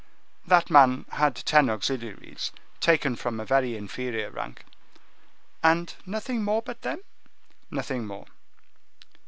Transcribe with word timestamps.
"That 0.47 0.71
man 0.71 1.05
had 1.11 1.35
ten 1.35 1.69
auxiliaries, 1.69 2.51
taken 2.79 3.15
from 3.15 3.39
a 3.39 3.45
very 3.45 3.77
inferior 3.77 4.31
rank." 4.31 4.65
"And 5.61 5.93
nothing 6.07 6.43
more 6.43 6.63
but 6.63 6.81
them?" 6.81 7.01
"Nothing 7.69 8.07
more." 8.07 8.25